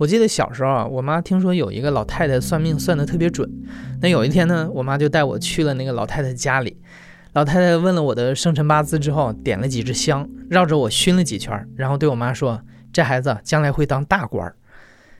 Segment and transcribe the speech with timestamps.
[0.00, 3.46] 我记得小时候啊，我妈听说有一个老太太算命算得特别准。
[4.00, 6.74] 那有一天呢，我妈就带我去了那个老太太家里。
[7.34, 14.56] 老太太问了我的生辰八字之后，点了几支香，绕着我熏了几圈，然后对我妈说：“这孩子将来会当大官儿。”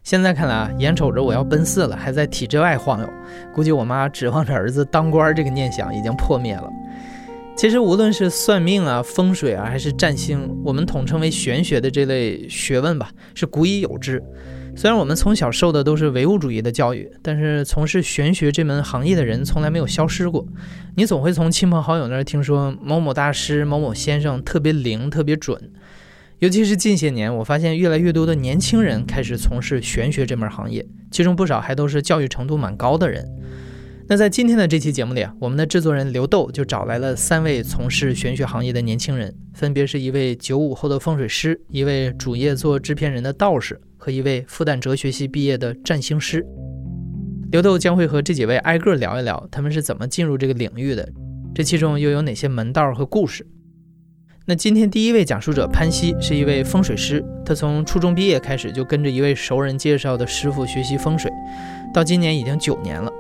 [0.03, 3.11] 现在看来啊，眼瞅着我要奔四了，还在体制外晃悠，
[3.55, 6.70] 估计我妈指望着儿子当官这个念想已经破灭了。
[7.55, 14.23] 其实无论是算命啊、风水啊，还是占星，我们统称为玄学的这类学问吧，是古已有之。
[14.77, 20.47] 虽然我们从小受的都是唯物主义的教育，但是从事玄学这门行业的人从来没有消失过。
[20.97, 25.70] 你总会从亲朋好友那儿听说某某大师、某某先生特别灵、特别准。
[26.39, 33.28] 尤其是近些年，我发现越来越多的年轻人开始从事玄学这门行业，其中不少还都是教育程度蛮高的人。
[34.11, 43.80] 那在今天的这期节目里啊，我们的制作人刘豆就找来了三位从事玄学行业的年轻人，分别是一位九五后的风水师，一位主业做制片人的道士。
[43.97, 46.44] 和一位复旦哲学系毕业的占星师
[47.52, 51.08] 刘豆将会和这几位挨个聊一聊，他们是怎么进入这个领域的，
[51.55, 53.47] 这其中又有哪些门道和故事？
[54.45, 61.30] 那今天第一位讲述者潘西是一位风水师，他从初中毕业开始就跟着一位熟人介绍的师傅学习风水，
[61.95, 63.12] 到今年已经九年了。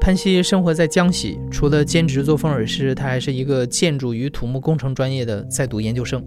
[0.00, 6.22] 潘西生活在江西，除了兼职做风水师，他还是一个建筑与土木工程专业的在读研究生。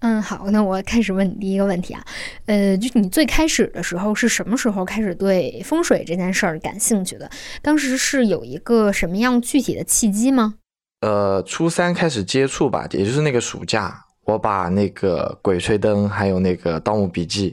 [0.00, 2.04] 嗯，好，那我开始问你第一个问题啊，
[2.46, 7.30] 呃，就是你最开始的时候是什么时候开始对风水这件事儿感兴趣的？
[7.62, 10.56] 当时是有一个什么样具体的契机吗？
[11.00, 17.50] 呃，初三开始接触吧，也就是那个暑假，我把那个《鬼吹灯》还有那个《盗墓笔记》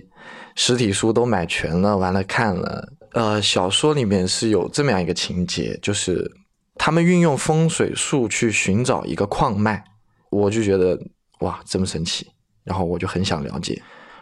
[0.55, 2.93] 实体书都买全了，完了看了。
[3.13, 6.29] 呃，小说里面是有这么样一个情节，就是
[6.75, 9.83] 他们运用风水术去寻找一个矿脉，
[10.29, 10.99] 我就觉得
[11.39, 12.27] 哇，这么神奇。
[12.65, 13.73] 然后我就很想了解，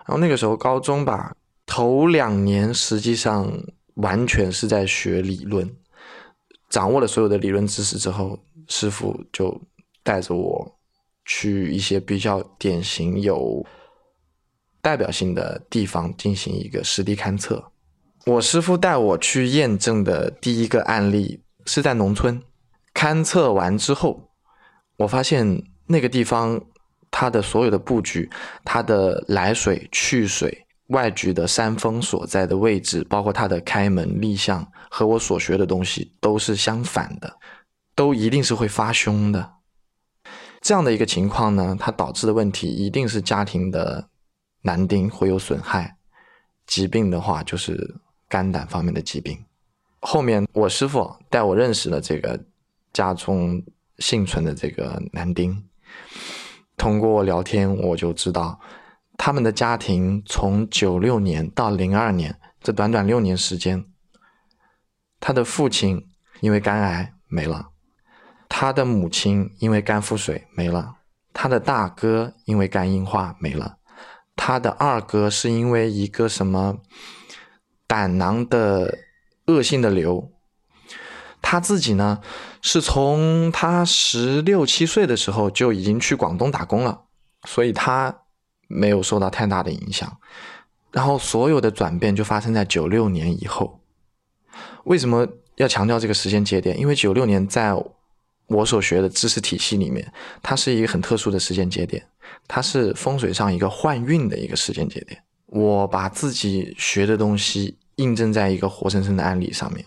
[0.06, 3.52] 然后那个时候高中吧，头两年实际上
[3.96, 5.70] 完全是在学理论，
[6.70, 8.40] 掌握了所有的理论知识之后，
[8.70, 9.60] 师傅就
[10.02, 10.80] 带着我
[11.26, 13.66] 去一些比较典型有
[14.88, 17.62] 代表性的地方进行一个实地勘测。
[18.26, 22.42] 我师傅带我去验证的第一个案例是在农村，
[22.94, 24.30] 勘测完之后，
[24.96, 26.62] 我发现那个地方。
[27.10, 28.30] 它的所有的布局，
[28.66, 37.34] 它的来水、去水、外局的山峰所在的位置，包括它的开门立向，和我所学的东西都是相反的，
[37.96, 39.54] 都一定是会发凶的。
[40.62, 44.10] 这样的一个情况呢，它导致的问题一定是家庭的
[44.68, 45.96] 男丁会有损害，
[46.66, 47.96] 疾病的话就是
[48.28, 49.46] 肝胆方面的疾病。
[50.02, 52.38] 后面我师傅带我认识了这个
[52.92, 53.64] 家中
[54.00, 55.64] 幸存的这个男丁。
[56.76, 58.60] 通过聊天，我就知道
[59.18, 63.86] 他们的家庭从九六年到零二年这短短六年时间，
[65.22, 66.06] 他的父亲
[66.42, 67.70] 因为肝癌没了，
[68.50, 70.98] 他的母亲因为肝腹水没了，
[71.32, 73.77] 他的大哥因为肝硬化没了，
[74.38, 76.78] 他的二哥是因为一个什么
[77.86, 78.98] 胆囊的
[79.48, 80.32] 恶性的瘤。
[81.42, 82.22] 他自己呢，
[82.62, 87.06] 是从他十六七岁的时候就已经去广东打工了，
[87.46, 88.24] 所以他
[88.68, 90.18] 没有受到太大的影响。
[90.92, 93.82] 然后所有的转变就发生在九六年以后。
[94.86, 96.78] 为什么要强调这个时间节点？
[96.78, 97.74] 因为九六年在
[98.48, 100.12] 我所学的知识体系里面，
[100.42, 102.06] 它是一个很特殊的时间节点，
[102.48, 105.22] 它是风水上一个换运的一个时间节点。
[105.48, 109.86] 我把自己学的东西印证在一个活生生的案例上面。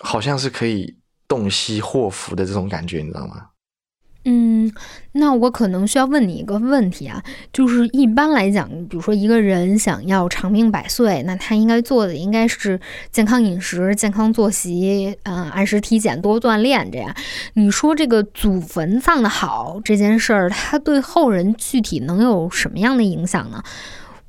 [0.00, 0.96] 好像是可以
[1.26, 3.48] 洞悉祸福的这种感觉，你知道吗？
[4.30, 4.70] 嗯，
[5.12, 12.78] 那我可能需要问你一个问题啊，就是一般来讲，比如说一个人想要长命百岁，那他应该做的应该是
[13.10, 17.14] 健康饮食、健康作息，嗯，按时体检、多锻炼这样。
[17.54, 23.62] 你说这个祖坟葬的好这件事儿，它对后人具体能有什么样的影响呢？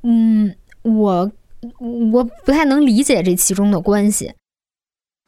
[0.02, 1.30] 嗯，我
[1.78, 4.32] 我不太能理解这其中的关系。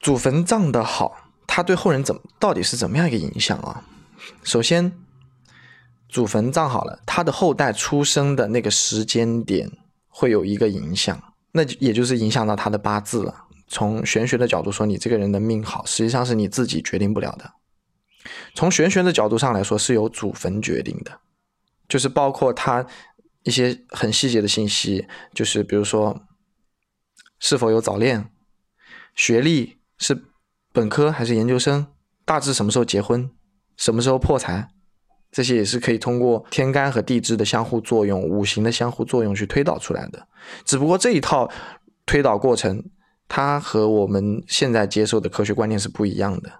[0.01, 1.13] 祖坟葬的好，
[1.47, 3.85] 它对后人怎么到底是怎么样一个影响啊？
[4.43, 4.93] 首先，
[6.09, 9.71] 祖坟葬好了，他的后代出生的那个时间点
[10.09, 13.45] 会有一个影响，那也就是影响到他的八字了。
[13.69, 17.53] 从玄学的角度说，你这个人的命好，实际上是你自己决定不了的。
[18.55, 21.21] 从玄学的角度上来说，是由祖坟决定的，
[21.89, 22.87] 就是包括他
[23.45, 26.23] 一些很细节的信息，就是比如说
[27.39, 28.31] 是否有早恋，
[29.15, 30.23] 学历是
[30.73, 31.87] 本科还是研究生，
[32.25, 33.31] 大致什么时候结婚，
[33.77, 34.69] 什么时候破财，
[35.31, 40.27] 这些也是可以通过天干和地支的相互作用、五行的相互作用去推导出来的。
[40.65, 41.51] 只不过这一套
[42.07, 42.83] 推导过程。
[43.29, 46.51] 它和我们现在接受的科学观念是不一样的，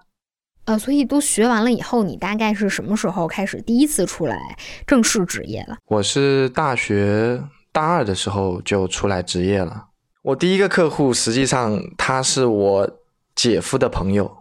[0.65, 4.39] 呃，所以都学完了以后，你大概是什么时候开始第一次出来
[4.87, 5.77] 正式职业了？
[5.85, 9.85] 我是大学大二的时候就出来职业了。
[10.23, 12.89] 我第一个客户实际上他是我
[13.35, 14.35] 姐夫的朋友，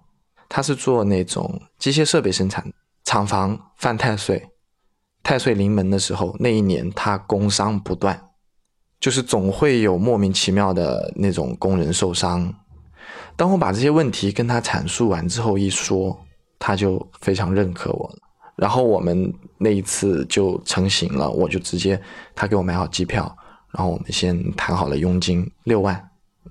[0.55, 2.63] 他是做那种机械设备生产，
[3.05, 4.51] 厂房犯太岁，
[5.23, 8.29] 太岁临门的时候，那一年他工伤不断。
[9.01, 12.55] 就是总会有莫名其妙的那种工人受伤。
[13.35, 16.23] 当我把这些问题跟他阐述完之后，一说
[16.59, 18.19] 他就非常认可我了。
[18.55, 21.99] 然后我们那一次就成型了，我就直接
[22.35, 23.35] 他给我买好机票，
[23.71, 25.95] 然后我们先谈好了佣金六万，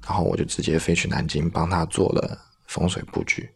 [0.08, 3.48] 然后我就直接飞去南京帮他做了风水布局。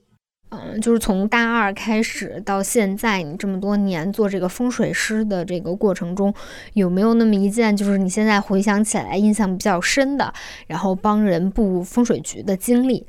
[0.63, 6.33] 嗯，就是从大二开始到现在，你这么多年做这个风水师的这个过程中，
[6.73, 10.33] 有没有那么一件，就是你现在回想起来印象比较深的，
[10.67, 13.05] 然后帮人布风水局的经历？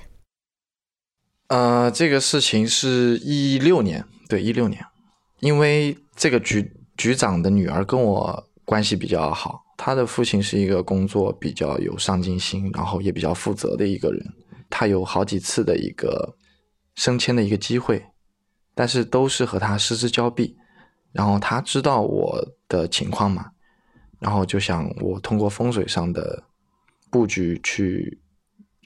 [1.49, 4.85] 呃，这个事情是一六年，对，一六年，
[5.41, 14.27] 因为这个局局长的女儿跟我关系比较好，他的父亲是一个工作比较有上进心，然后也比较负责的一个人，
[14.69, 16.35] 他有好几次的一个。
[16.97, 18.07] 升迁的一个机会，
[18.75, 20.59] 但是都是和他失之交臂。
[21.13, 23.53] 然后他知道我的情况嘛，
[24.19, 26.43] 然后就想我通过风水上的
[27.11, 28.21] 布局去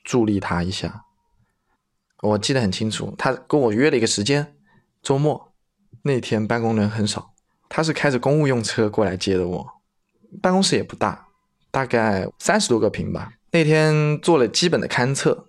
[0.05, 1.07] 助力他一下。
[2.23, 4.55] 我记得很清楚，他跟我约了一个时间，
[5.03, 5.53] 周末
[6.03, 7.35] 那天办公人很少，
[7.69, 9.67] 他是开着公务用车过来接的我。
[10.41, 11.27] 办公室也不大，
[11.73, 13.33] 大概三十多个平吧。
[13.51, 15.49] 那天做了基本的勘测，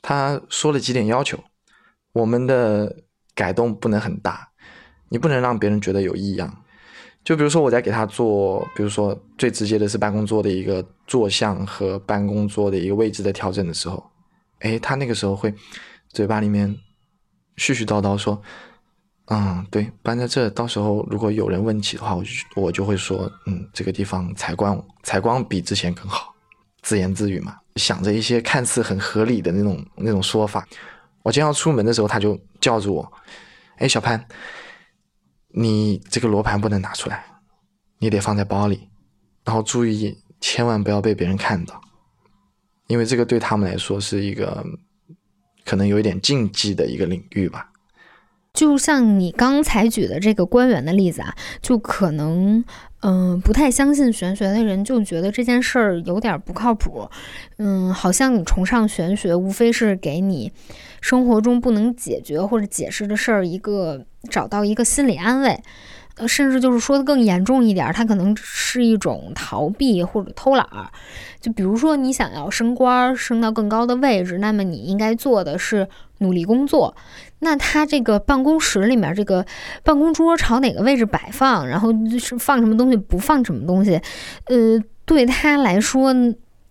[0.00, 1.44] 他说了几点要求。
[2.16, 2.96] 我们的
[3.34, 4.48] 改动不能很大，
[5.10, 6.50] 你不能让别人觉得有异样。
[7.22, 14.02] 就比如说我在给他做，比如说最直接的是办公桌的一个坐向和办公桌的一个位置的调整的时候，
[14.60, 15.52] 哎，他那个时候会
[16.08, 16.74] 嘴巴里面
[17.58, 18.40] 絮絮叨叨说
[19.28, 26.34] ：“嗯，对，搬在这，到时候如果有人问起的话，我就我就会说，嗯，这个地方采光采光比之前更好。”
[26.80, 30.66] 自言自语嘛，想着一些看似很合理的那种那种说法。
[31.26, 33.12] 我将要出门的时候，他就叫住我
[33.78, 34.24] ：“哎，小潘，
[35.48, 37.24] 你这个罗盘不能拿出来，
[37.98, 38.88] 你得放在包里，
[39.44, 41.80] 然后注意千万不要被别人看到，
[42.86, 44.64] 因为这个对他们来说是一个
[45.64, 47.72] 可能有一点禁忌的一个领域吧。”
[48.54, 52.64] 就像你刚才举的这个官员的例子啊，就可能。
[53.08, 57.08] 嗯，不太相信玄学的人就觉得这件事儿有点不靠谱。
[57.58, 60.50] 嗯，好像你崇尚玄学，无非是给你
[61.00, 65.56] 生活中不能解决或者解释的事儿一个找到一个心理安慰。
[66.16, 70.90] 呃，甚至就是说的更严重一点，它可能是一种逃避或者偷懒儿。
[71.40, 75.88] 就比如说，你想要升官，升到更高的位置，那么你应该做的是
[76.18, 76.96] 努力工作。
[77.40, 79.44] 那他这个办公室里面，这个
[79.82, 84.00] 办公桌朝哪个位置摆放，然后是放什么东西，不放什么东西，
[84.46, 86.14] 呃，对他来说，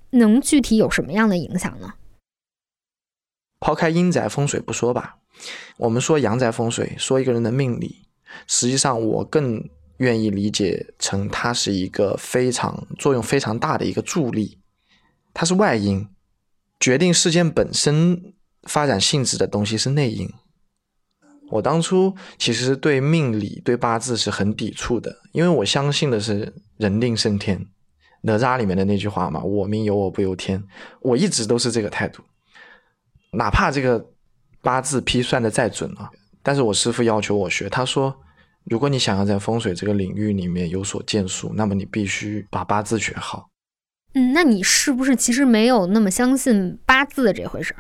[0.10, 1.94] 能具体有什么样的影响呢？
[3.60, 5.18] 抛开阴宅风水不说吧，
[5.78, 8.08] 我们说阳宅风水，说一个人的命理。
[8.48, 9.64] 实际上，我更
[9.98, 14.60] 愿意理解成它是一个非常作用非常大的一个助力，
[15.34, 16.08] 它是外因，
[16.80, 20.30] 决定事件本身发展性质的东西是内因。
[21.50, 27.68] 我当初其实对命理、对八字是很抵触的，因为我相信的是人定胜天，
[28.22, 30.62] 哪吒里面的那句话嘛，“我命由我不由天”，
[31.02, 32.24] 我一直都是这个态度，
[33.32, 34.04] 哪怕这个
[34.62, 36.10] 八字批算的再准啊，
[36.46, 38.16] 但是我师傅要求我学，他说。
[38.68, 43.48] 如果你想要在风水这个领域里面有所建树，那么你必须把八字学好。
[44.16, 47.76] 嗯，那你是不是其实没有那么相信八字这回事？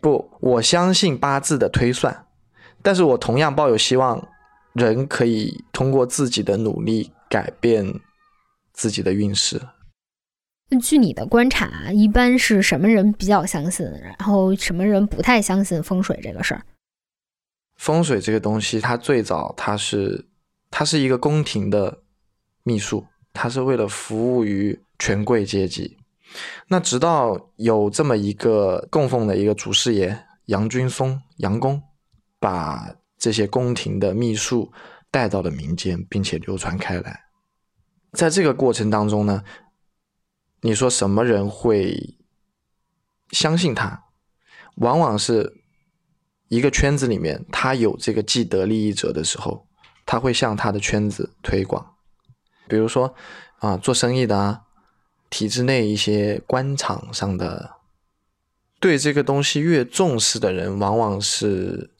[0.00, 2.24] 不，我相信八字的推算，
[2.82, 4.28] 但是我同样抱有希望，
[4.74, 7.84] 人可以通过自己的努力改变
[8.72, 9.60] 自己的运势。
[10.80, 16.62] 据你的观察，一般是什么人比较相信，然后什么人不太相信风水这个事儿？
[17.82, 20.28] 风水这个东西，它最早它是
[20.70, 22.04] 它是一个宫廷的
[22.62, 25.98] 秘术，它是为了服务于权贵阶级。
[26.68, 31.82] 那直到有这么一个供奉的一个祖师爷杨君松杨公，
[32.38, 34.72] 把这些宫廷的秘术
[35.10, 37.24] 带到了民间，并且流传开来。
[38.12, 39.42] 在这个过程当中呢，
[40.60, 42.16] 你说什么人会
[43.32, 44.04] 相信他？
[44.76, 45.61] 往往是
[46.52, 49.66] 一个圈子里面，他有这个既得利益者的时候，
[50.04, 51.94] 他会向他的圈子推广。
[52.68, 53.14] 比如说
[53.60, 54.60] 啊，做生意的啊。
[55.30, 57.76] 体制内一些官场上的，
[58.78, 61.90] 对这个东西越重视的人，往往是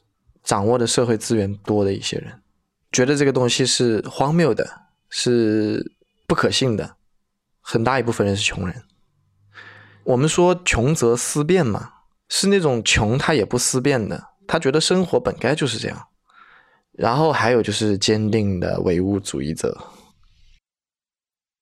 [0.43, 2.43] 掌握的社会资源多的一些人，
[2.91, 5.93] 觉得这个东西是荒谬的，是
[6.27, 6.95] 不可信的。
[7.59, 8.83] 很大一部分人是穷人。
[10.03, 11.91] 我们说穷则思变嘛，
[12.29, 16.07] 是那种穷他也不思变的，他觉得生活本该就是这样。
[16.91, 19.75] 然后还有就是坚定的唯物主义者。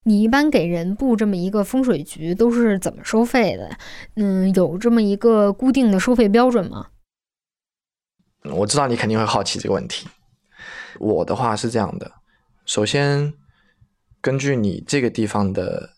[0.04, 3.78] 你一般给人布这么一个风水局都是怎么收费的？
[4.16, 6.88] 嗯，有这么一个固定的收费标准吗？
[8.44, 10.08] 我知道你肯定会好奇这个问题。
[11.00, 12.12] 我的话是这样的：
[12.66, 13.34] 首先，
[14.20, 15.92] 根据你这个地方的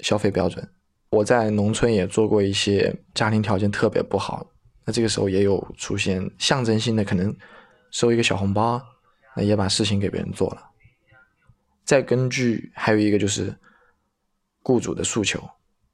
[0.00, 0.68] 消费标准，
[1.10, 4.46] 我在农村也做过一些家庭条件特别不好，
[4.92, 7.34] 这个时候也有出现象征性的，可能
[7.90, 8.80] 收一个小红包，
[9.34, 10.62] 那也把事情给别人做了。
[11.84, 13.52] 再根据还有一个就是
[14.62, 15.42] 雇主的诉求，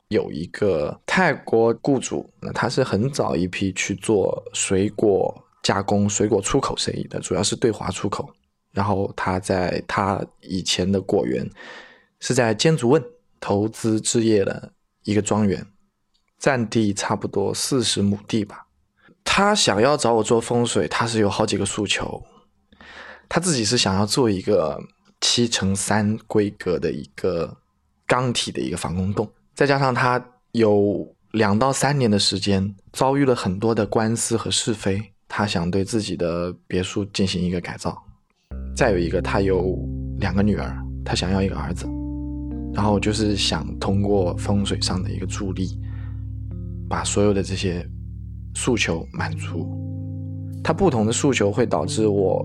[0.08, 8.28] 有一个泰国雇主，那他是很早一批去做水果加工、水果出口生意的，主要是对华出口。
[8.70, 11.48] 然后他在他以前的果园
[12.20, 13.02] 是在尖竹汶
[13.40, 14.70] 投资置业的
[15.04, 15.66] 一个庄园，
[16.38, 18.66] 占地差不多四十亩地吧。
[19.38, 22.20] 他想要找我做风水，他是有好几个诉求，
[23.28, 24.76] 他自己是想要做一个。
[25.20, 27.56] 七乘三规格的一个
[28.06, 38.00] 钢体的一个防空洞，再加上他有两到三年的时间遭遇了很多的官司和是非，他想对自己的别墅进行一个改造。
[38.76, 39.76] 再有一个，他有
[40.18, 41.84] 两个女儿，他想要一个儿子，
[42.72, 45.80] 然后就是想通过风水上的一个助力，
[46.88, 47.84] 把所有的这些
[48.58, 49.64] 诉求满足。
[50.64, 52.44] 他不同的诉求会导致我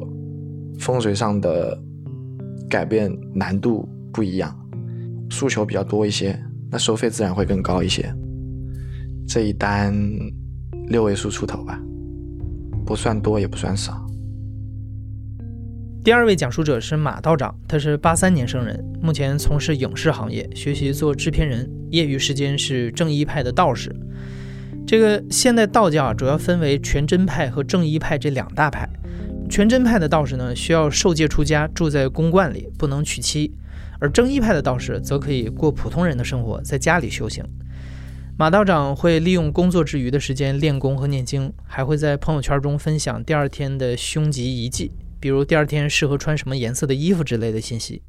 [0.80, 1.76] 风水上的。
[2.70, 4.52] 改变难度不一样，
[5.30, 6.40] 诉求比较多一些，
[6.72, 8.12] 那收费自然会更高一些。
[9.28, 9.94] 这一单
[10.88, 11.80] 六位数出头吧，
[12.84, 14.04] 不算多也不算少。
[16.04, 23.96] 第二位讲述者是马道长，他是八三年生人，目前从事影视行业，学习做制片人，业余时间是正一派的道士。
[24.86, 28.88] 这个现代道教啊，主要分为全真派和正一派这两大派。
[29.50, 33.52] 全真派的道士呢，需要受戒出家，住在宫观里，不能娶妻；
[34.00, 37.44] 而正一派的道士则可以过普通人的生活，在家里修行。
[38.38, 48.02] 马道长会利用工作之余的时间练功和念经，还会在朋友圈中分享第二天的凶吉遗迹，比如第二天适合穿什么颜色的衣服之类的信息。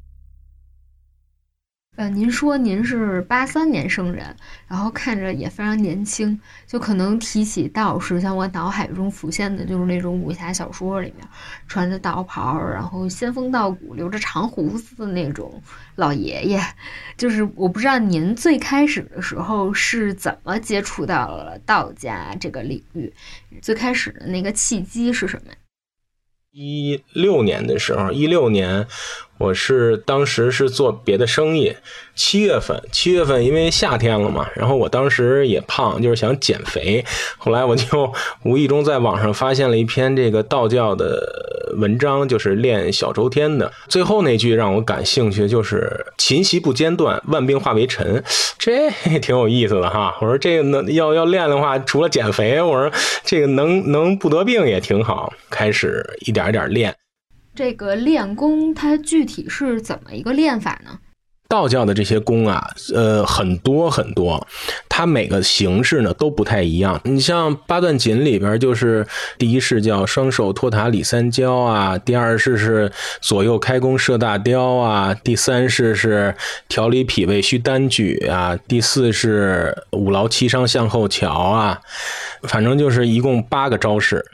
[1.97, 4.35] 呃，您说您是八三年生人，
[4.67, 6.37] 然后看着也非常年轻，
[6.67, 11.25] 就可能提起道士，像我脑海中浮现的就是那种武侠小说里面
[11.67, 15.61] 穿着道袍，然后仙风道骨、留着长胡子的那种
[15.95, 16.61] 老爷爷。
[17.15, 23.13] 就是我不知道您最开始的时候是怎么接触到了道家这个领域，
[23.61, 25.53] 最开始的那个契机是什么？
[26.57, 28.87] 一六年的时候，一六年，
[29.37, 31.75] 我是当时是做别的生意。
[32.15, 37.03] 七月份，七月份因为夏天了嘛，然后我当时也胖，就是想减肥。
[37.37, 38.13] 后来我就
[38.43, 43.69] 无意中在网上发现了一篇这个道教的文章，就是练小周天的。
[43.89, 48.23] 最后那句让我感兴趣，就是“勤习不间断，万病化为尘”，
[48.57, 48.89] 这
[49.19, 50.15] 挺有意思的哈。
[50.21, 52.89] 我说这个能要要练的话，除了减肥，我说
[53.25, 55.33] 这个能能不得病也挺好。
[55.49, 56.95] 开始一点一点练，
[57.55, 60.99] 这个练功它具体是怎么一个练法呢？
[61.47, 64.45] 道教的这些功啊，呃，很多很多，
[64.89, 66.99] 它每个形式呢都不太一样。
[67.03, 69.05] 你像八段锦里边，就是
[69.37, 76.35] 第一式叫双手托塔李三焦啊，第二式是左右开弓射大雕啊，第三式是
[76.67, 81.79] 调理脾胃需单举啊，第四是五劳七伤向后瞧啊，
[82.41, 84.25] 反正就是一共八个招式。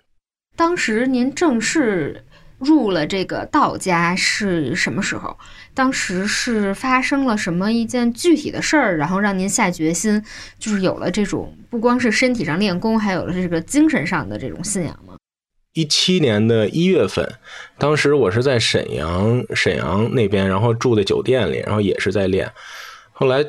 [0.55, 2.23] 当时您正式
[2.61, 5.37] 入了这个道家是什么时候？
[5.73, 10.21] 当时是发生了什么一件具体的事儿，然后让您下决心，
[10.59, 15.15] 就是有了这种不光是身体上练功，还有了这个精神上的这种信仰吗？
[15.73, 17.35] 一七年的一月份，
[17.77, 22.51] 当时我是在沈阳，沈阳那边，然后住在酒店里，然后也是在练。
[23.13, 23.45] 后来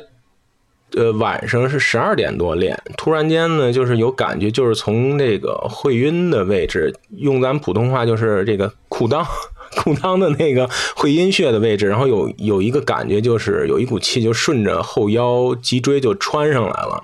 [0.95, 9.25] 呃，晚上是十二点多练，突然间呢，就是有感觉，就是从这个会晕的位置，用咱普通话就是这个裤裆。
[9.75, 17.03] 裤裆的那个会阴穴的位置，然后有有一个感觉，就是有一股气就顺着后腰脊椎就穿上来了。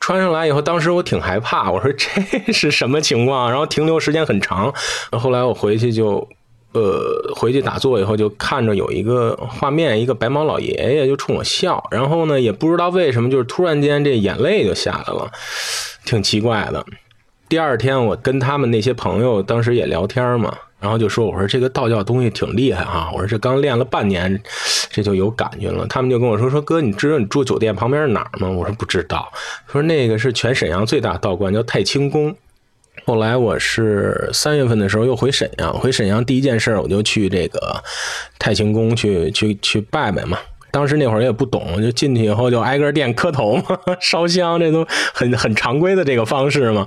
[0.00, 1.92] 穿上来以后，当时我挺害怕，我说
[2.46, 3.50] 这是什么情况？
[3.50, 4.72] 然后停留时间很长。
[5.10, 6.26] 后来我回去就，
[6.72, 15.30] 呃，回去打坐以后就看着有一个画面，一个白毛老爷爷就冲我笑，然后呢也不知道为什么，就是突然间这眼泪就下来了，
[16.06, 16.82] 挺奇怪的。
[17.50, 20.56] 第二天我跟他们那些朋友当时也聊天嘛。
[20.82, 23.08] 然后就说：“我说这个道教东西挺厉害啊！
[23.14, 24.42] 我说这刚练了半年，
[24.90, 29.32] 这就有感觉了。”他们就跟我说：“说哥，你知道你住酒店旁边是哪儿吗？”我说：“不知道。”
[29.70, 32.34] 说那个是全沈阳最大道观，叫太清宫。
[33.06, 37.82] 后来我是三月份的时候又回沈阳，回沈阳第一件事我就去这个
[38.38, 40.36] 太清宫去去去拜拜嘛。
[40.72, 46.84] 当时那会儿也不懂，就进去以后就挨个店磕头嘛， 烧香，这都很很常规的这个方式嘛。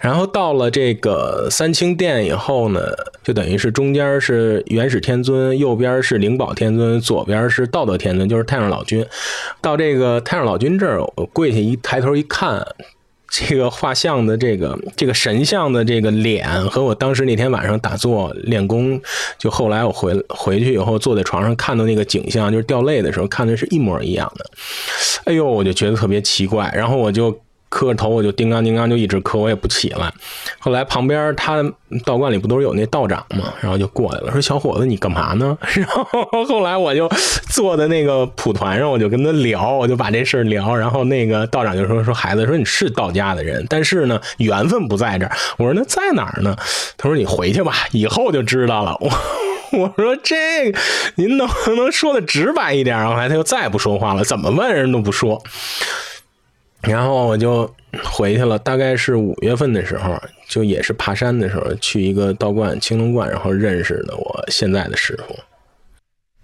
[0.00, 2.80] 然后到了这个三清殿以后呢，
[3.22, 9.06] 就等于是中间是元始天尊，右边是灵宝天尊，左边是道德天尊，就是太上老君。
[9.60, 12.66] 到这个太上老君这儿，我跪下一抬头一看。
[13.34, 19.00] 这个画像的这个这个神像的这个脸和我当时那天晚上打坐练功，
[19.38, 24.50] 就后来我回回去以后坐在床上看到那个景象，就是掉泪的时候看的是一模一样的。
[25.24, 27.40] 哎呦，我就觉得特别奇怪，然后我就。
[27.72, 30.12] 磕着头我就叮当叮当就一直磕，我也不起来。
[30.58, 31.64] 后来旁边他
[32.04, 33.54] 道观里不都是有那道长吗？
[33.62, 36.04] 然后就过来了，说：“小伙子，你干嘛呢？” 然后
[36.44, 37.08] 后来我就
[37.48, 40.76] 坐在那个蒲团上，我就跟他聊，我就把这事儿聊。
[40.76, 46.54] 然后那个道长就说：“说孩子，说你是道家的人，但是呢，缘分不在这儿。”我说：“那在哪儿呢？”
[46.98, 49.10] 他说：“你回去吧，以后就知道了。”我
[49.72, 50.70] 我说：“这
[51.14, 55.42] 您能不 能说的直白一点？”然后来他就再不说话了，怎么问人都不说。
[56.82, 65.34] 然后我就回去了，大概是五月份的时候，就也是爬山的时候，去一个道观青龙观，然后认识的我现在的师傅。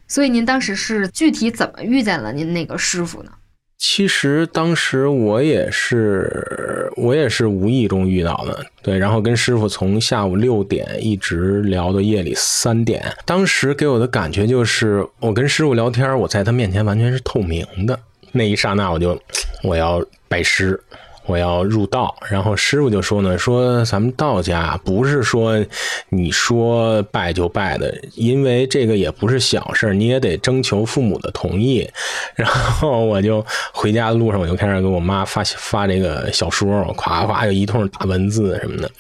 [0.07, 3.33] 所以您当时是具体怎么遇见了您那个师傅呢？
[3.77, 13.05] 其实当时我也是，我也是无意中遇到的，对，然后跟师傅从下午六点一直聊到夜里三点。
[13.25, 17.99] 当时给我的感觉就是，我跟师傅聊天，我在他面前完全是透明的。
[18.33, 19.21] 那一刹那，我就
[19.63, 20.81] 我要拜师，
[21.27, 22.15] 我要入道。
[22.31, 25.65] 然后师傅就说呢，说咱们道家不是说
[26.09, 31.89] 你说拜就拜的，因为这个也不是小事你也得征求父母的同意。
[32.35, 38.91] 然后我就回家的路上，我就开始给我妈发发这个小说，咵咵有一通打文字什么的。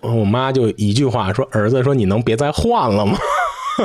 [0.00, 3.18] 我妈就一句话说：“儿子，说你能别再换了吗？”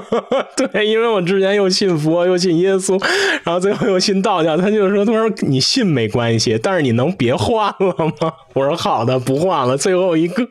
[0.57, 2.99] 对，因为我之前又信佛又信耶稣，
[3.43, 10.47] 然后最后又信道教，他就说：“他说你信没关系，但是你能别换了吗？”我说：“好的，不换了。”最后一个，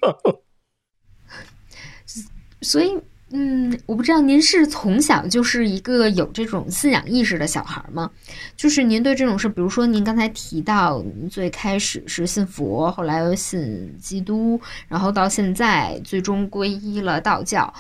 [2.63, 2.99] 所以。
[3.35, 8.11] 嗯，我不知道您是从小就是一个有这种信仰意识的小孩吗？
[8.57, 17.73] 就是您对这种事，比如说您刚才提到，最开始是信佛，后来又信基督，然后到现在最终皈依了道教。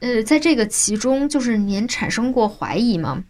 [0.00, 3.22] 呃，在这个其中，就是您产生过怀疑吗？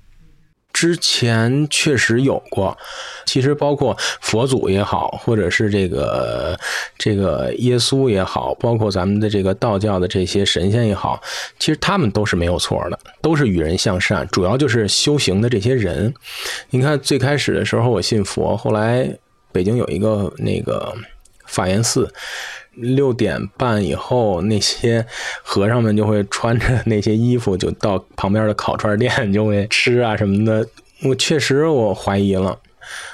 [0.77, 2.77] 之前确实有过，
[3.25, 6.55] 其实包括佛祖也好，或者是这个
[6.99, 11.19] 这个耶稣也好，包括咱们的这个道教的这些神仙也好，
[11.59, 16.13] 其实他们都是没有错的，都是与人向善，主要就是修行的这些人。
[16.69, 19.11] 你看最开始的时候我信佛，后来
[19.53, 20.95] 北京有一个那个
[21.47, 22.13] 法源寺。
[22.77, 25.05] 六点半以后，那些
[25.43, 30.67] 和尚们就会穿着那些衣服，就到旁边的烤串店就会吃啊什么的。
[31.03, 32.59] 我确实我怀疑了。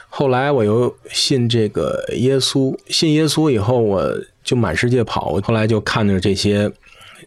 [0.09, 4.07] 后来我又信这个耶稣，信耶稣以后，我
[4.45, 5.31] 就满世界跑。
[5.31, 6.71] 我后来就看着这些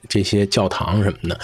[0.10, 1.40] 这些教堂什么的，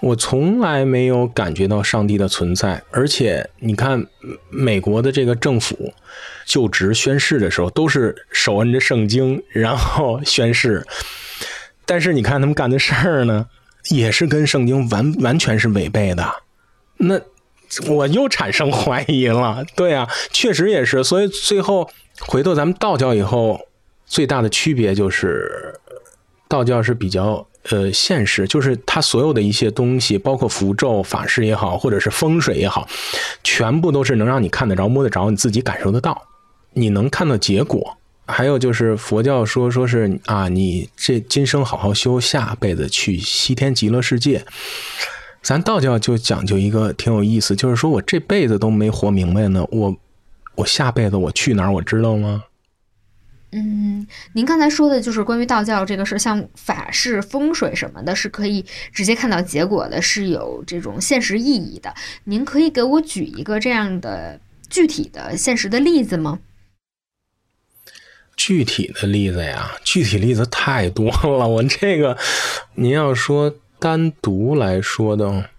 [0.00, 2.82] 我从来没有感觉到上帝的存在。
[2.90, 4.06] 而且你看，
[4.48, 5.92] 美国的这个政府。
[6.46, 10.84] 就职宣誓的时候，都是手摁着圣经，然后宣誓。
[11.86, 13.46] 但是你看他们干的事儿呢，
[13.90, 16.28] 也是跟圣经完完全是违背的。
[16.96, 17.20] 那
[17.86, 19.64] 我又产生怀疑了。
[19.76, 21.04] 对啊，确实也是。
[21.04, 23.68] 所以最后回到咱们道教以后，
[24.04, 25.78] 最大的区别就是，
[26.48, 32.88] 道教是比较呃现实，就是它所有的一些东西，包括符咒、法事也好，或者是风水也好，
[33.44, 36.22] 全部都是能让你看得着、摸得着，你自己感受得到。
[36.72, 37.96] 你能看到结果，
[38.26, 44.44] 还有就是佛教说说是啊，你这今生好好修，下辈子去西天极乐世界。
[45.42, 49.96] 咱道教就讲究一个挺有意思，就是说我这辈子都没活明白呢，我
[50.54, 52.44] 我下辈子我去哪儿，我知道吗？
[53.52, 61.92] 嗯，您刚才说的就是关于道教这个事，像法事、风水什么的，是可以直接看到结果的，是有这种现实意义的。
[62.24, 66.38] 您可以给我举一个这样的具体的现实的例子吗？
[68.36, 71.48] 具体的例子呀，具体例子太多了。
[71.48, 72.16] 我这个，
[72.76, 75.50] 您要说单独来说的。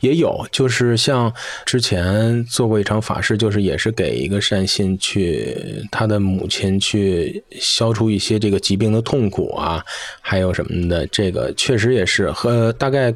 [0.00, 1.32] 也有，就是像
[1.64, 5.56] 之前做过一场法事，就是也是给一个善信去
[5.90, 9.84] 他的母亲去消除一些这个疾病的痛苦啊，
[10.20, 13.14] 还有什么的，这个确实也是和大概。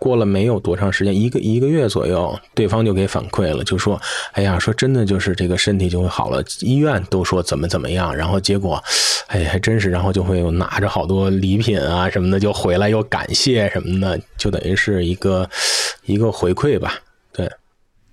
[0.00, 4.00] 过了没有多长时间，一个一个月左右，对方就给反馈了，就说
[4.32, 6.42] ：“哎呀，说真的，就是这个身体就会好了。
[6.60, 8.82] 医院都说怎么怎么样，然后结果，
[9.26, 15.48] 哎，还真是，然后就会拿着好多礼品啊什么的，就回来又感谢什么的，就等于是一个
[16.06, 16.98] 一个回馈吧。”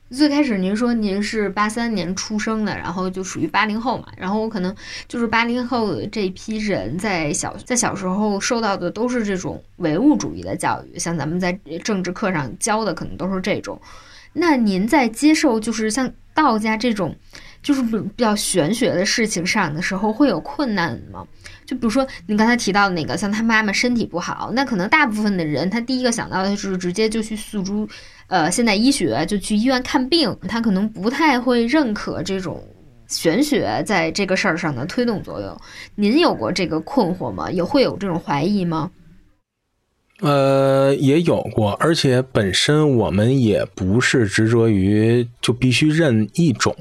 [0.10, 4.74] 最开始您说您是八三年出生的，然后就属于八零后嘛，然后我可能
[5.08, 11.52] 就是八零后的这批人在小在小时候受到的都是这种唯物主义的教育，像咱们在
[11.84, 13.80] 政治课上教的可能都是这种。
[14.32, 17.14] 那您在接受就是像道家这种
[17.62, 21.26] 就是比较玄学的事情上的时候会有困难吗？
[21.66, 27.86] 就比如说您刚才提到的那个，像他妈妈身体不好，那可能大部分的人他第一个想到的就是直接就去诉诸。
[28.28, 32.62] 呃，现代医学就去医院看病，他可能不太会认可这种
[33.08, 35.58] 玄学在这个事儿上的推动作用。
[35.96, 37.50] 您有过这个困惑吗？
[37.50, 38.92] 也会有这种怀疑吗？
[40.20, 46.76] 呃，也有过，而且本身我们也不是执着于就必须认一种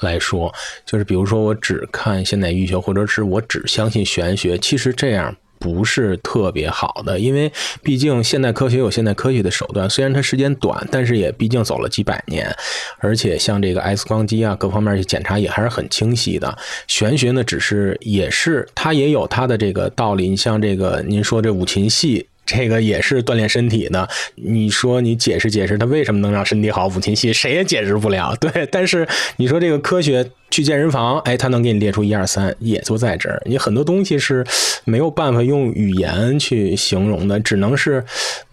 [0.00, 0.52] 来说，
[0.84, 5.36] 就是比如说我只看现代医学，或者是我只相信玄学，其实这样。
[5.58, 12.54] 不是特别好的，因为毕竟现代科学有现代科学的手段，虽然它时间短，但是也毕竟走了几百年，
[12.98, 16.56] 而且像这个 X 光机啊，各方面去检查也还是很清晰的。
[16.86, 20.28] 玄学呢，只是也是它也有它的这个道理。
[20.28, 22.26] 你像这个您说这五禽戏。
[22.48, 24.08] 这个也是锻炼身体的。
[24.36, 26.88] 你说你解释解释，它为什么能让身体好？
[26.88, 28.34] 五禽戏谁也解释不了。
[28.40, 29.06] 对，但是
[29.36, 33.42] 你说这个科学去健身房，哎，他能给你列出一二三，也就在这儿。
[33.44, 34.42] 你很多东西是
[34.86, 38.02] 没有办法用语言去形容的，只能是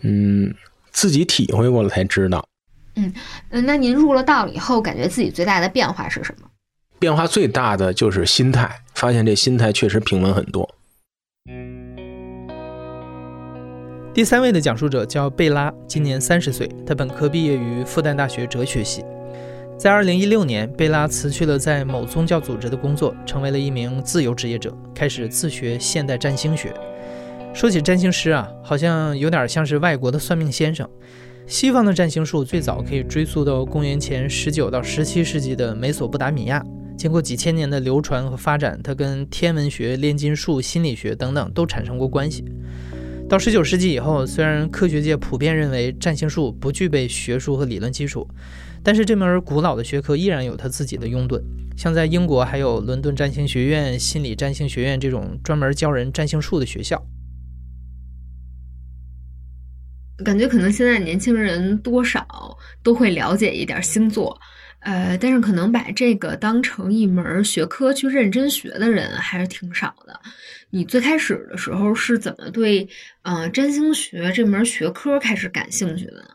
[0.02, 0.54] 嗯
[0.92, 2.46] 自己体会过了才知道。
[2.98, 3.14] 嗯
[3.52, 6.48] 嗯，那您入了道以后，感觉自己最大的变化是什么？
[7.00, 10.70] 变化最大的就是心态，发现这心态确实平稳很多。
[14.16, 19.04] 第三位的讲述者叫贝拉，今年三十岁，他本科毕业于复旦大学哲学系。
[19.78, 26.74] 在二零一六年，贝拉辞去了在某宗教组织的工作，成为了一名自由职业者，开始自学现代占星学。
[27.54, 30.90] 说起占星师啊，好像有点像是外国的算命先生。
[31.46, 36.64] 西方的占星术最早可以追溯到公元前十九到十七世纪的美索不达米亚，
[36.98, 42.46] 经过几千年的流传和发展，它跟天文学、炼金术、心理学等等都产生过关系。
[43.28, 48.28] 到十九世纪以后，虽然科学界普遍认为占星术不具备学术和理论基础，
[48.84, 51.42] 但是这门古老的学科依然有它自己的拥趸。
[51.76, 57.04] 像在英国，还有伦敦占星学院、心理占星学院这种专门教人占星术的学校。
[60.24, 62.26] 感觉可能现在年轻人多少
[62.84, 64.40] 都会了解一点星座，
[64.86, 70.20] 呃，但是可能把这个当成一门学科去认真学的人还是挺少的。
[70.70, 72.88] 你最开始的时候是怎么对，
[73.24, 76.30] 呃，占星学这门学科开始感兴趣的呢？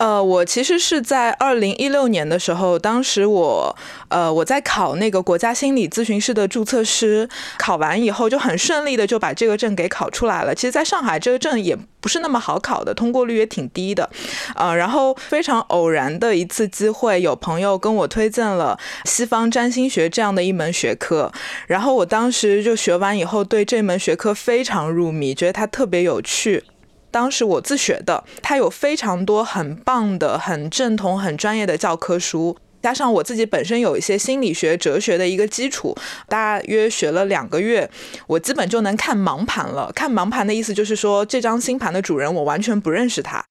[0.00, 3.76] 呃，我其实是在二零一六年的时候，当时我，
[4.08, 10.54] 呃，我在考那个国家心理咨询师的注册师，考完以后就很顺利的就把这个证给考出来了。
[10.54, 14.08] 其实，在上海这个证也不是那么好考的，通过率也挺低的，
[14.56, 21.30] 呃，然后非常偶然的一次机会，有朋友跟我推荐了西方占星学这样的一门学科，
[21.66, 26.64] 然后我当时就学完以后，对这门学科非常入迷，觉得它特别有趣。
[27.10, 35.96] 当时我自学的，它有非常多很棒的、很正统、很专业的教科书，加上我自己本身有一些心理学、哲学的一个基础，
[36.28, 37.90] 大约学了两个月，
[38.26, 39.90] 我基本就能看盲盘了。
[39.94, 43.44] 看盲盘的意思就是说，这张星盘的主人我完全不认识他。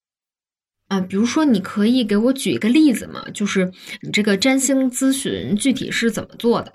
[0.88, 3.24] 啊，比如说，你可以给我举一个例子吗？
[3.32, 3.70] 就是
[4.02, 6.72] 你这个占星咨询具体是怎么做的？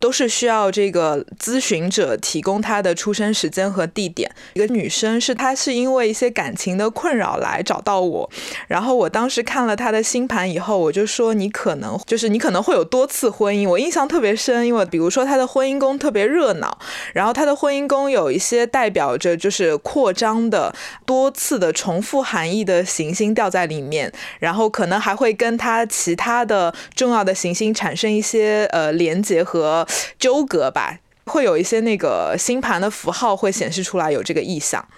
[0.00, 4.30] 都是需要这个咨询者提供他的出生时间和地点。
[4.54, 8.30] 一个女生是她是因为一些感情的困扰来找到我，
[8.68, 13.68] 然后我当时看了她的星盘以后，我就说你可能就是你可能会有多次婚姻。
[13.68, 16.78] 我印象特别深，因为比如说她的婚姻宫特别热闹，
[17.12, 20.72] 然后她的婚姻宫有一些代表着就是扩张的
[21.04, 29.84] 多次的重复含义的行星掉在里面，然后可能还会跟她其他的重要的行星产生一些呃连接和。
[30.18, 34.88] 纠葛吧，会有一些那个星盘的符号会显示出来有这个意象。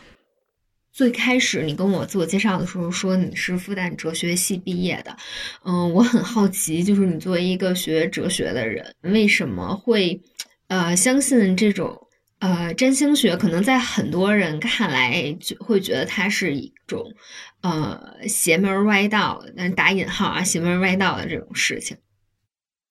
[0.92, 5.16] 最开始你跟我自我介绍的时候说你是复旦哲学系毕业的，
[5.64, 10.20] 嗯，我很好奇，就是你作为一个学哲学的人，为什么会
[10.66, 11.96] 呃相信这种
[12.40, 13.36] 呃占星学？
[13.36, 17.14] 可能在很多人看来，就会觉得它是一种
[17.62, 17.98] 呃
[18.28, 21.96] 邪门歪道，但打引号啊，邪门歪道的这种事情。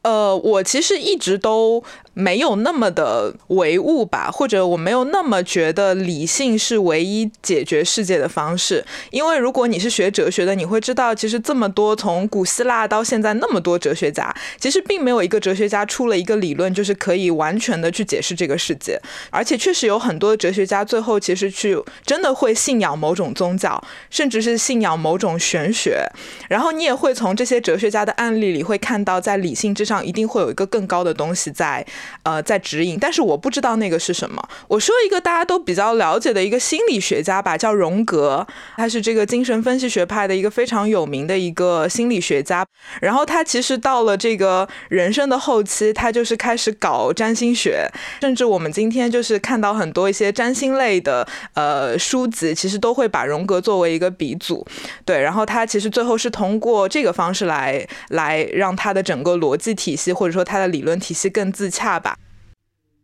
[0.01, 1.83] 呃，我其实一直都
[2.13, 8.85] 没有那么的唯物吧，或者我没有那么觉得理性是唯一解决世界的方式。
[9.11, 18.97] 因为如果你是学哲学的，你会知道，其实这么多从古希腊到现在那么多哲学家，其实并没有一个哲学家出了一个理论，就是可以完全的去解释这个世界。
[19.29, 26.05] 而且确实有很多哲学家最后其实去真的会信仰某种宗教，甚至是信仰某种玄学。
[26.47, 31.83] 然后你也会从这些哲学家的案例里会看到，在理性之上一定会有一个更高的东西在，
[32.21, 34.39] 呃，在指引，但是我不知道那个是什么。
[34.67, 38.45] 我说一个大家都比较了解的一个心理学家吧，叫荣格，
[38.77, 42.63] 他是这个精神分析学派的一个非常有名的一个心理学家。
[43.01, 47.89] 然后他其实到了这个人生的后期，他就是开始搞占星学，
[48.21, 54.63] 甚至我们今天就是看到很多一些占星类的呃书籍，其实都会把荣格作为一个鼻祖。
[55.03, 59.69] 对，然后他其实最后是通过这个方式来来让他的整个逻辑。
[59.79, 62.19] 体系或者说它的理论体系更自洽吧？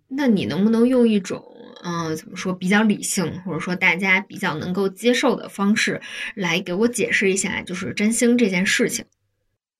[0.09, 1.41] 那你能不能用一种
[1.83, 6.01] 嗯，怎么说比较理性，或者说大家比较能够接受的方式
[6.35, 9.05] 来给我解释一下，就是占星这件事情？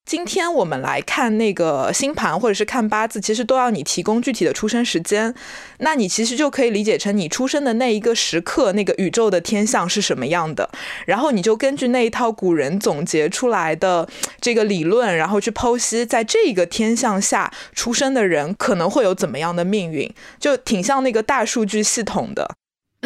[0.05, 5.33] 今天我们来看那个星盘，或者是看八字，其实都要你提供具体的出生时间。
[5.79, 10.69] 那你其实就可以理解成你出生的那一个时刻，那个宇宙的天象是什么样的。
[11.07, 14.07] 然后你就根据那一套古人总结出来的
[14.39, 22.53] 这个理论，然后去剖析，在这个天象下出生的人可能会有怎么样的命运，就挺像那个大数据系统的。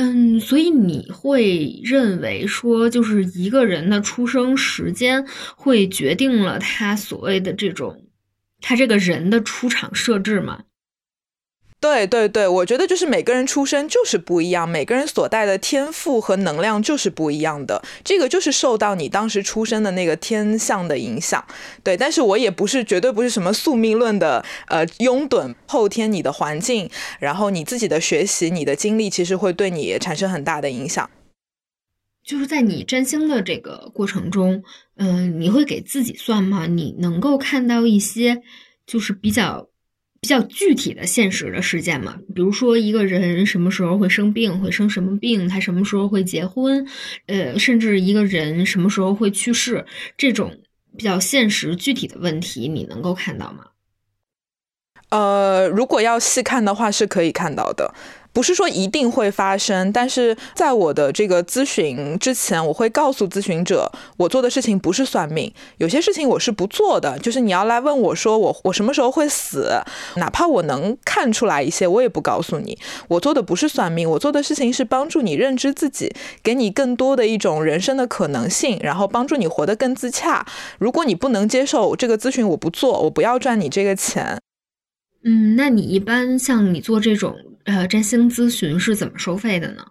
[0.01, 8.05] 嗯，所以你会认为说，就是一个人的出生时间会决定了他所谓的这种，
[8.62, 10.63] 他这个人的出场设置吗？
[11.81, 21.41] 对对对，我觉得就是每个人出生就是不一样，每个人所带的天赋和能量就是不一样的，这个就是受到你当时出生的那个天象的影响。
[21.81, 31.09] 对，但是我也不是绝对不是什么宿命论的呃拥趸，后天你的环境，然后你自己的学习，你的经历，其实会对你产生很大的影响。
[32.25, 34.61] 就是在你占星的这个过程中，
[34.97, 36.67] 嗯，你会给自己算吗？
[36.67, 38.41] 你能够看到一些
[38.85, 39.69] 就是比较。
[40.21, 46.86] 比较具体的现实的事件嘛，比如说一个人什么时候会生病，会生什么病，他什么时候会结婚，
[47.27, 49.86] 呃，甚至一个人什么时候会去世，
[50.17, 50.60] 这种
[50.97, 53.65] 比较现实具体的问题，你能够看到吗？
[55.10, 57.93] 呃，如果要细看的话，是可以看到的。
[58.39, 67.19] 不是说一定会发生，但是在我的这个咨询之前，我会告诉咨询者，我做的事情不是算命，有些事情我是不做的。
[67.19, 69.82] 就是你要来问我说我我什么时候会死，
[70.15, 72.78] 哪怕我能看出来一些，我也不告诉你。
[73.10, 76.10] 我做的不是算命，我做的事情是帮助你认知自己，
[76.41, 80.45] 给你更多的一种人生的可能性，然后帮助你活得更自洽。
[80.78, 84.39] 如果你不能接受这个咨询，我不做，我不要赚你这个钱。
[85.25, 87.36] 嗯，那你一般像你做这种
[87.69, 89.86] 呃占星咨询是怎么收费的呢？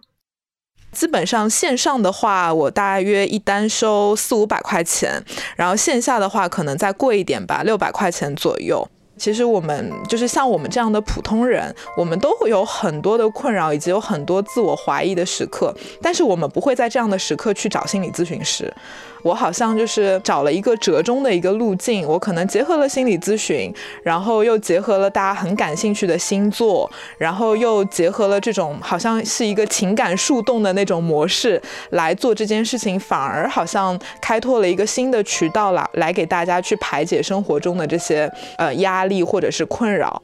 [0.91, 5.23] 基本上线上的话，我大约一单收四五百块钱，
[5.55, 8.85] 然后线下的话可能再贵一点吧，六百块钱左右。
[9.15, 18.73] 其实我们就是像我们这样的普通人，我们都会有很多的困扰，以及有很多自我怀疑的时刻，但是我们不会在这样的时刻去找心理咨询师。
[19.21, 40.21] 我好像就是找了一个折中的一个路径，我可能结合了心理咨询，然后又结合了大家很感兴趣的星座，然后又结合了这种好像是一个情感树洞的那种模式来做这件事情，反而好像开拓了一个新的渠道了，来给大家去排解生活中的这些呃压力或者是困扰。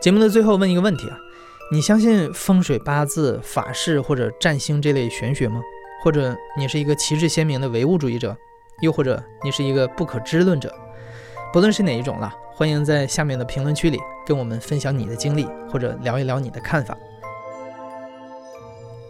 [0.00, 1.18] 节目的最后问一个问题啊，
[1.72, 5.60] 你相信风水八字、法事或者占星这类玄学吗？
[6.04, 8.36] 或者你是一个旗帜鲜明的唯物主义者，
[8.80, 10.72] 又或者你是一个不可知论者。
[11.52, 16.96] 不论是哪一种了，欢迎在下面的评论区里跟我们分享你的经历，或者聊一聊你的看法。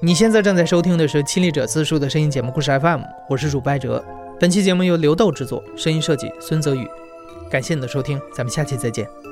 [0.01, 4.03] 你现在正在收听的是《亲历者自述》的声音节目故事 FM，我是主播艾哲。
[4.41, 6.89] 本期节目由刘豆制作，声音设计孙泽宇。
[7.51, 9.28] 感谢你的收听，咱们下期再见。